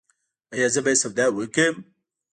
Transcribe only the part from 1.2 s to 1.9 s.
وکړم؟